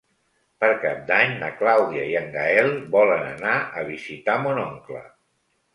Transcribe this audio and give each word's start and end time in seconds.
Per 0.63 0.69
Cap 0.85 1.03
d'Any 1.11 1.35
na 1.43 1.51
Clàudia 1.59 2.07
i 2.13 2.17
en 2.23 2.33
Gaël 2.39 2.73
volen 2.99 3.29
anar 3.35 3.55
a 3.83 3.87
visitar 3.95 4.41
mon 4.49 4.65
oncle. 4.69 5.07